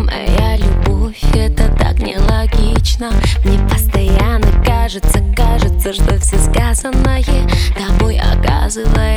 Моя 0.00 0.54
а 0.54 0.56
любовь, 0.56 1.22
это 1.34 1.68
так 1.76 1.98
нелогично. 1.98 3.10
Мне 3.44 3.58
постоянно 3.68 4.48
кажется, 4.64 5.22
кажется, 5.36 5.92
что 5.92 6.18
все 6.18 6.38
сказанное 6.38 7.22
Тобой 7.76 8.18
оказывается 8.18 9.09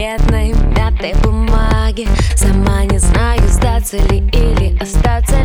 секретной 0.00 0.54
мятой 0.74 1.12
бумаги. 1.22 2.08
Сама 2.34 2.84
не 2.84 2.98
знаю, 2.98 3.40
сдаться 3.48 3.98
ли 3.98 4.18
или 4.32 4.78
остаться 4.80 5.39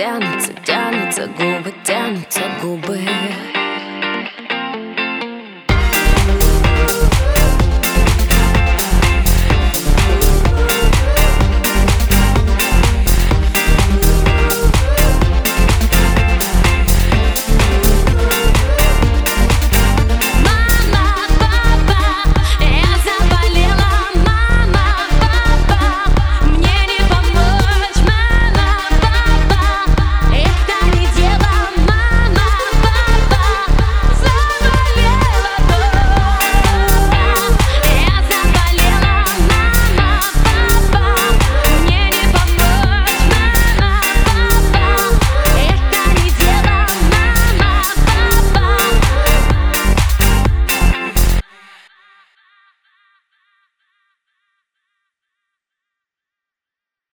тянутся, 0.00 0.54
тянутся, 0.64 1.26
губы 1.36 1.74
тянутся. 1.84 2.39